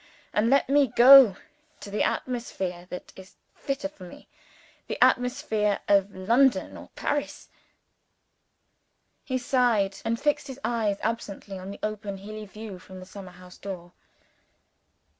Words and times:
And 0.33 0.49
let 0.49 0.67
me 0.67 0.87
go 0.87 1.35
to 1.79 1.91
the 1.91 2.01
atmosphere 2.01 2.87
that 2.89 3.13
is 3.15 3.35
fitter 3.53 3.87
for 3.87 4.03
me 4.03 4.27
the 4.87 4.97
atmosphere 4.99 5.79
of 5.87 6.11
London 6.15 6.75
or 6.75 6.89
Paris." 6.95 7.49
He 9.23 9.37
sighed, 9.37 9.97
and 10.03 10.19
fixed 10.19 10.47
his 10.47 10.59
eyes 10.63 10.97
absently 11.01 11.59
on 11.59 11.69
the 11.69 11.77
open 11.83 12.17
hilly 12.17 12.47
view 12.47 12.79
from 12.79 12.99
the 12.99 13.05
summer 13.05 13.33
house 13.33 13.59
door. 13.59 13.91